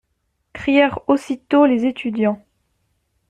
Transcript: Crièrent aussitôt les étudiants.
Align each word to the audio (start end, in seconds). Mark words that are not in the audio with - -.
Crièrent 0.53 0.99
aussitôt 1.07 1.67
les 1.67 1.85
étudiants. 1.85 2.43